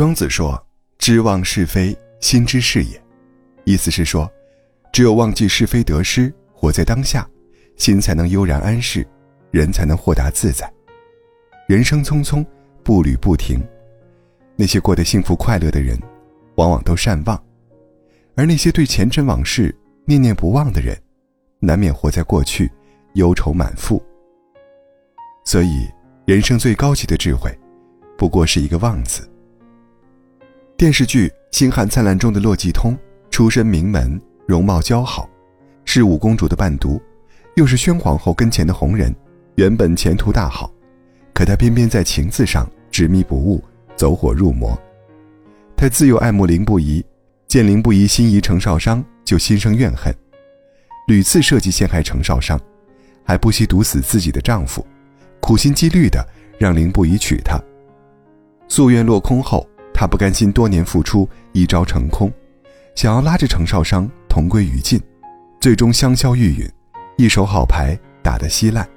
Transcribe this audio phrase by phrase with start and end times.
[0.00, 0.58] 庄子说
[0.96, 2.98] ：“知忘是非，心之是也。”
[3.64, 4.26] 意思是说，
[4.94, 7.28] 只有忘记是非得失，活在当下，
[7.76, 9.06] 心才能悠然安适，
[9.50, 10.72] 人才能豁达自在。
[11.68, 12.42] 人生匆匆，
[12.82, 13.62] 步履不停，
[14.56, 16.00] 那些过得幸福快乐的人，
[16.54, 17.36] 往往都善忘；
[18.36, 20.98] 而那些对前尘往事念念不忘的人，
[21.58, 22.72] 难免活在过去，
[23.16, 24.02] 忧愁满腹。
[25.44, 25.86] 所以，
[26.24, 27.54] 人生最高级的智慧，
[28.16, 29.29] 不过是一个“忘”字。
[30.80, 32.96] 电视剧《星汉灿烂》中的洛季通，
[33.30, 35.28] 出身名门，容貌姣好，
[35.84, 36.98] 是五公主的伴读，
[37.54, 39.14] 又是宣皇后跟前的红人，
[39.56, 40.72] 原本前途大好，
[41.34, 43.62] 可他偏偏在情字上执迷不悟，
[43.94, 44.74] 走火入魔。
[45.76, 47.04] 他自幼爱慕凌不疑，
[47.46, 50.10] 见凌不疑心仪程少商，就心生怨恨，
[51.06, 52.58] 屡次设计陷害程少商，
[53.22, 54.86] 还不惜毒死自己的丈夫，
[55.40, 56.26] 苦心积虑的
[56.58, 57.60] 让凌不疑娶她。
[58.66, 59.68] 夙愿落空后。
[60.00, 62.32] 他不甘心多年付出一朝成空，
[62.94, 64.98] 想要拉着程少商同归于尽，
[65.60, 66.70] 最终香消玉殒，
[67.18, 68.88] 一手好牌打得稀烂。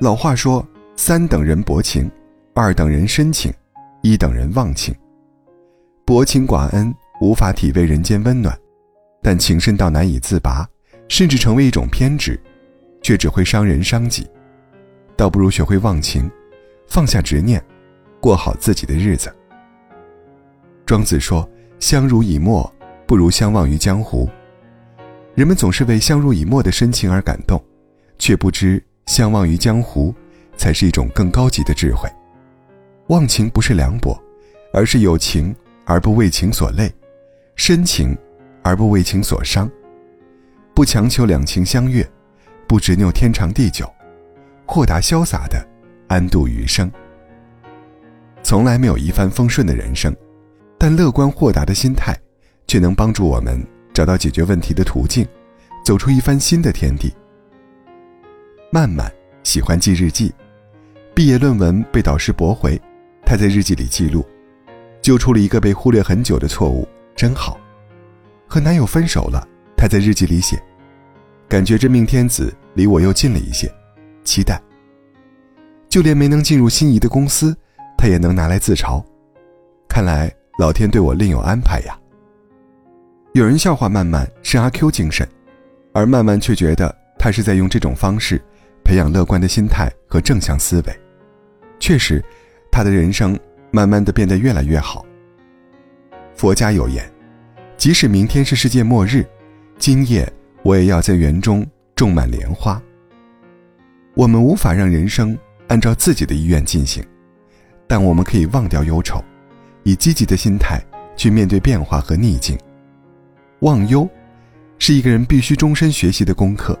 [0.00, 0.66] 老话说
[0.98, 2.10] ：“三等人薄情，
[2.52, 3.54] 二等人深情，
[4.02, 4.92] 一等人忘情。”
[6.04, 8.58] 薄情寡恩无法体味人间温暖，
[9.22, 10.68] 但情深到难以自拔，
[11.06, 12.36] 甚至成为一种偏执，
[13.04, 14.26] 却只会伤人伤己。
[15.16, 16.28] 倒不如学会忘情，
[16.88, 17.64] 放下执念，
[18.20, 19.32] 过好自己的日子。
[20.92, 21.48] 庄子说
[21.80, 22.70] ：“相濡以沫，
[23.06, 24.28] 不如相忘于江湖。”
[25.34, 27.58] 人们总是为相濡以沫的深情而感动，
[28.18, 30.14] 却不知相忘于江湖，
[30.54, 32.06] 才是一种更高级的智慧。
[33.06, 34.22] 忘情不是凉薄，
[34.74, 36.92] 而是有情而不为情所累，
[37.56, 38.14] 深情
[38.62, 39.66] 而不为情所伤。
[40.74, 42.06] 不强求两情相悦，
[42.66, 43.90] 不执拗天长地久，
[44.66, 45.66] 豁达潇洒的
[46.08, 46.92] 安度余生。
[48.42, 50.14] 从来没有一帆风顺的人生。
[50.82, 52.12] 但乐观豁达的心态，
[52.66, 55.24] 却能帮助我们找到解决问题的途径，
[55.84, 57.14] 走出一番新的天地。
[58.72, 59.08] 曼曼
[59.44, 60.34] 喜欢记日记，
[61.14, 62.76] 毕业论文被导师驳回，
[63.24, 64.26] 他在日记里记录，
[65.00, 67.56] 揪出了一个被忽略很久的错误，真好。
[68.48, 70.60] 和男友分手了，他在日记里写，
[71.48, 73.72] 感觉真命天子离我又近了一些，
[74.24, 74.60] 期待。
[75.88, 77.56] 就连没能进入心仪的公司，
[77.96, 79.00] 他也能拿来自嘲，
[79.88, 80.28] 看来。
[80.58, 81.98] 老天对我另有安排呀。
[83.32, 85.26] 有人笑话曼曼是阿 Q 精神，
[85.94, 88.40] 而曼曼却觉得他是在用这种方式
[88.84, 91.00] 培养乐观的心态和正向思维。
[91.80, 92.22] 确实，
[92.70, 93.38] 他的人生
[93.70, 95.04] 慢慢的变得越来越好。
[96.34, 97.10] 佛家有言，
[97.78, 99.26] 即使明天是世界末日，
[99.78, 100.30] 今夜
[100.62, 102.80] 我也要在园中种满莲花。
[104.14, 105.36] 我们无法让人生
[105.68, 107.02] 按照自己的意愿进行，
[107.86, 109.24] 但我们可以忘掉忧愁。
[109.84, 110.80] 以积极的心态
[111.16, 112.58] 去面对变化和逆境，
[113.60, 114.08] 忘忧
[114.78, 116.78] 是一个人必须终身学习的功课。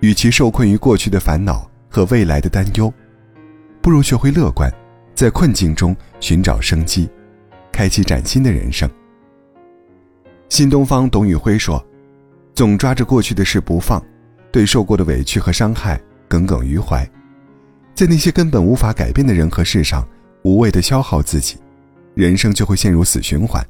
[0.00, 2.92] 与其受困于过去的烦恼和未来的担忧，
[3.80, 4.70] 不如学会乐观，
[5.14, 7.08] 在困境中寻找生机，
[7.72, 8.88] 开启崭新的人生。
[10.48, 11.84] 新东方董宇辉说
[12.54, 14.00] ：“总抓着过去的事不放，
[14.52, 17.08] 对受过的委屈和伤害耿耿于怀，
[17.94, 20.06] 在那些根本无法改变的人和事上
[20.42, 21.56] 无谓的消耗自己。”
[22.16, 23.62] 人生就会陷入死循环，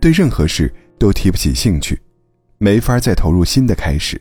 [0.00, 2.00] 对任何事都提不起兴趣，
[2.58, 4.20] 没法再投入新的开始。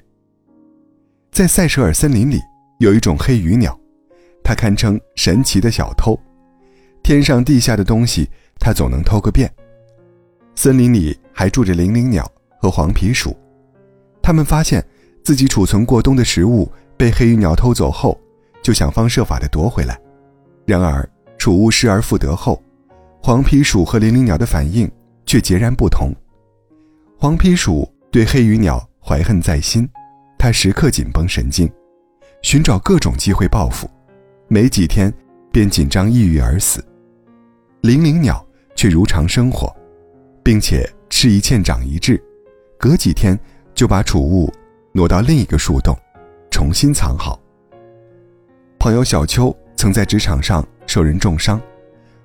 [1.31, 2.40] 在塞舌尔森林里，
[2.80, 3.80] 有一种黑羽鸟，
[4.44, 6.20] 它堪称神奇的小偷，
[7.04, 8.28] 天上地下的东西
[8.60, 9.48] 它总能偷个遍。
[10.56, 12.28] 森林里还住着灵灵鸟
[12.60, 13.38] 和黄皮鼠，
[14.20, 14.84] 他们发现
[15.24, 16.68] 自己储存过冬的食物
[16.98, 18.20] 被黑羽鸟偷走后，
[18.64, 19.96] 就想方设法的夺回来，
[20.66, 22.60] 然而储物失而复得后。
[23.24, 24.92] 黄皮鼠和灵灵鸟的反应
[25.28, 26.12] 却截然不同。
[27.20, 29.88] 黄皮鼠对黑羽鸟怀恨在心，
[30.40, 31.72] 它时刻紧绷神经，
[32.42, 33.88] 寻找各种机会报复，
[34.48, 35.13] 没几天
[35.51, 36.84] 便紧张抑郁而死。
[37.81, 38.44] 灵灵鸟
[38.75, 39.72] 却如常生活，
[40.44, 42.19] 并且吃一堑长一智，
[42.80, 43.40] 隔几天
[43.75, 44.51] 就把储物
[44.94, 45.95] 挪到另一个树洞，
[46.50, 47.40] 重新藏好。
[48.80, 51.62] 朋友小秋曾在职场上受人重伤。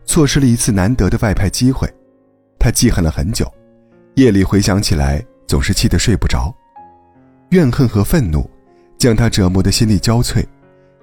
[0.07, 1.93] 错失了一次难得的外派机会，
[2.59, 3.53] 他记恨了很久，
[4.15, 6.55] 夜里回想起来总是气得睡不着，
[7.51, 8.49] 怨恨和愤怒
[8.97, 10.43] 将他折磨得心力交瘁，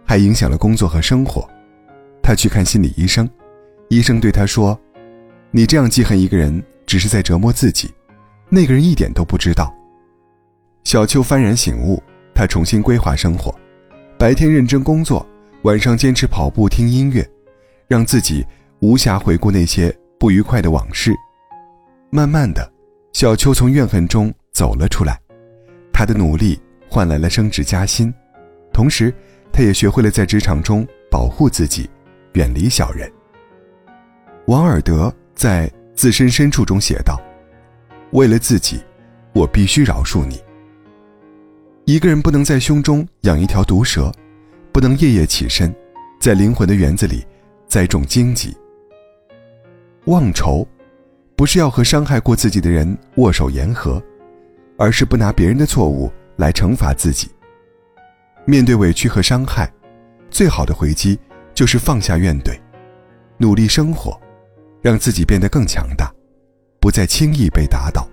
[0.03, 1.47] 还影响了工作和生活。
[2.23, 3.29] 他去看心理医生，
[3.89, 4.79] 医生对他说
[5.51, 7.93] ：“你这样记恨一个人，只是在折磨自己，
[8.49, 9.71] 那个人一点都不知道。”
[10.85, 12.01] 小秋幡然醒悟，
[12.33, 13.53] 他重新规划生活，
[14.17, 15.25] 白天认真工作，
[15.63, 17.29] 晚上坚持跑步听音乐，
[17.87, 18.45] 让自己。
[18.83, 21.15] 无暇回顾那些不愉快的往事。
[22.09, 22.69] 慢慢的，
[23.13, 25.17] 小秋从怨恨中走了出来，
[25.93, 26.59] 他的努力
[26.89, 28.13] 换来了升职加薪，
[28.73, 29.13] 同时，
[29.53, 31.89] 他也学会了在职场中保护自己，
[32.33, 33.09] 远离小人。
[34.47, 37.17] 王尔德在《自身深处》中写道
[38.11, 38.83] ：“为了自己，
[39.31, 40.43] 我必须饶恕你。”
[41.87, 44.11] 一个人不能在胸中养一条毒蛇，
[44.73, 45.73] 不能夜夜起身，
[46.19, 47.25] 在灵魂的园子里
[47.65, 48.53] 栽种荆棘。
[50.05, 50.67] 忘仇，
[51.35, 54.03] 不是要和伤害过自己的人握手言和，
[54.77, 57.29] 而是不拿别人的错误来惩罚自己。
[58.45, 59.71] 面对委屈和伤害，
[60.29, 61.17] 最好的回击
[61.53, 62.59] 就是放下怨怼，
[63.37, 64.19] 努力生活，
[64.81, 66.13] 让自己变得更强大，
[66.81, 68.05] 不再轻易被打倒。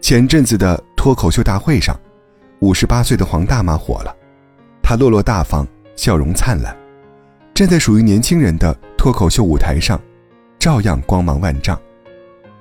[0.00, 1.94] 前阵子的脱口秀大会上，
[2.60, 4.16] 五十八岁的黄大妈火了，
[4.82, 5.66] 她落落大方，
[5.96, 6.74] 笑容灿烂，
[7.52, 10.00] 站在属于年轻人的脱口秀舞台上。
[10.66, 11.80] 照样光芒万丈，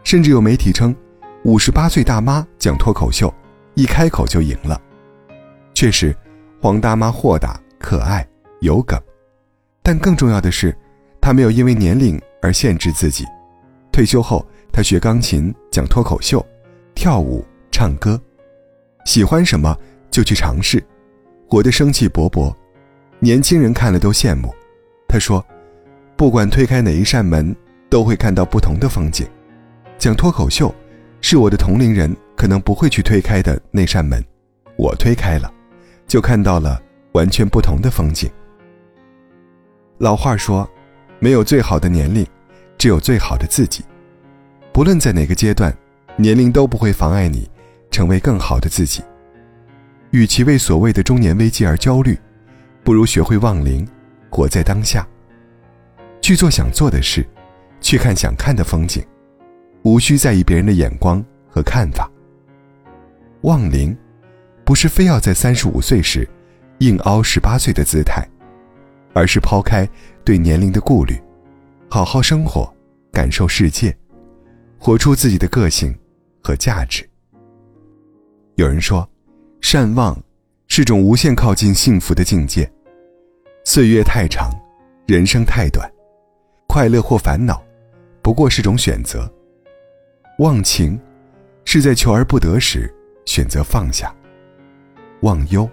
[0.03, 0.95] 甚至有媒体称，
[1.43, 3.33] 五十八岁大妈讲脱口秀，
[3.73, 4.79] 一开口就赢了。
[5.73, 6.15] 确实，
[6.61, 8.23] 黄大妈豁达可爱
[8.61, 8.95] 有梗，
[9.81, 10.71] 但更重要的是，
[11.19, 13.25] 她没有因为年龄而限制自己。
[13.91, 16.45] 退休后，她学钢琴、讲脱口秀、
[16.93, 18.21] 跳舞、唱歌，
[19.05, 19.75] 喜欢什么
[20.11, 20.79] 就去尝试，
[21.49, 22.53] 活得生气勃勃，
[23.17, 24.53] 年轻人看了都羡慕。
[25.07, 25.43] 她说
[26.15, 27.51] ：“不管推开哪一扇门。”
[27.89, 29.27] 都会看到不同的风景。
[29.97, 30.73] 讲脱口秀，
[31.21, 34.23] 是我的同龄人可能不会去推开的那扇门，
[34.77, 35.51] 我推开了，
[36.05, 36.81] 就看到了
[37.13, 38.29] 完全不同的风景。
[39.99, 40.69] 老话说，
[41.19, 42.27] 没有最好的年龄，
[42.77, 43.83] 只有最好的自己。
[44.73, 45.73] 不论在哪个阶段，
[46.17, 47.49] 年龄都不会妨碍你
[47.89, 49.01] 成为更好的自己。
[50.11, 52.19] 与其为所谓的中年危机而焦虑，
[52.83, 53.87] 不如学会忘灵，
[54.29, 55.07] 活在当下，
[56.21, 57.25] 去做想做的事。
[57.85, 59.05] 去看想看的风景，
[59.83, 62.11] 无需在意别人的眼光和看法。
[63.41, 63.95] 忘龄，
[64.63, 66.27] 不是非要在三十五岁时，
[66.79, 68.27] 硬凹十八岁的姿态，
[69.13, 69.87] 而是抛开
[70.23, 71.21] 对年龄的顾虑，
[71.87, 72.67] 好好生活，
[73.11, 73.95] 感受世界，
[74.79, 75.95] 活出自己的个性
[76.41, 77.07] 和价值。
[78.55, 79.07] 有人说，
[79.61, 80.19] 善忘
[80.69, 82.67] 是种无限靠近幸福的境界。
[83.63, 84.49] 岁月太长，
[85.05, 85.87] 人生太短，
[86.67, 87.63] 快乐或烦恼。
[88.25, 89.31] 不过是种选择。
[90.39, 90.99] 忘情，
[91.63, 92.91] 是在求而不得时
[93.27, 94.07] 选择放下；
[95.21, 95.69] 忘忧，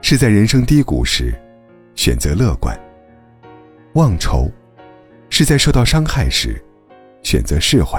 [0.00, 1.34] 是在人生低谷时
[1.96, 2.72] 选择乐观；
[3.94, 4.48] 忘愁，
[5.28, 6.62] 是在受到伤害时
[7.24, 7.98] 选择释怀；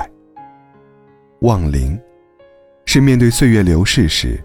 [1.41, 1.99] 忘灵，
[2.85, 4.41] 是面对岁月流逝时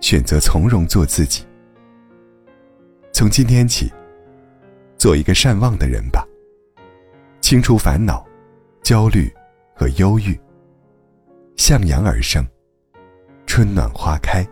[0.00, 1.44] 选择从容做自己。
[3.12, 3.92] 从今天起，
[4.96, 6.26] 做一个善忘的人吧，
[7.42, 8.26] 清除烦恼。
[8.82, 9.32] 焦虑
[9.76, 10.38] 和忧郁，
[11.56, 12.44] 向阳而生，
[13.46, 14.44] 春暖花开。